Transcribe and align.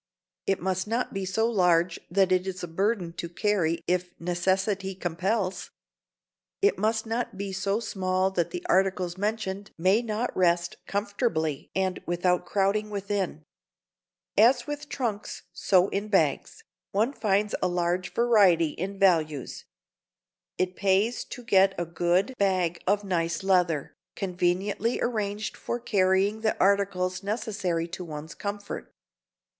It 0.47 0.59
must 0.59 0.87
not 0.87 1.13
be 1.13 1.25
so 1.25 1.47
large 1.47 1.99
that 2.09 2.31
it 2.31 2.47
is 2.47 2.63
a 2.63 2.67
burden 2.67 3.13
to 3.17 3.29
carry 3.29 3.83
if 3.85 4.15
necessity 4.19 4.95
compels. 4.95 5.69
It 6.59 6.79
must 6.79 7.05
not 7.05 7.37
be 7.37 7.51
so 7.53 7.79
small 7.79 8.31
that 8.31 8.49
the 8.49 8.65
articles 8.67 9.15
mentioned 9.15 9.69
may 9.77 10.01
not 10.01 10.35
rest 10.35 10.77
comfortably 10.87 11.69
and 11.75 12.01
without 12.07 12.47
crowding 12.47 12.89
within. 12.89 13.43
As 14.35 14.65
with 14.65 14.89
trunks, 14.89 15.43
so 15.53 15.87
in 15.89 16.07
bags, 16.07 16.63
one 16.91 17.13
finds 17.13 17.53
a 17.61 17.67
large 17.67 18.11
variety 18.13 18.69
in 18.69 18.97
values. 18.97 19.65
It 20.57 20.75
pays 20.75 21.23
to 21.25 21.43
get 21.43 21.75
a 21.77 21.85
good 21.85 22.33
bag 22.39 22.81
of 22.87 23.03
nice 23.03 23.43
leather, 23.43 23.93
conveniently 24.15 24.99
arranged 24.99 25.55
for 25.55 25.79
carrying 25.79 26.41
the 26.41 26.59
articles 26.59 27.21
necessary 27.21 27.87
to 27.89 28.03
one's 28.03 28.33
comfort. 28.33 28.91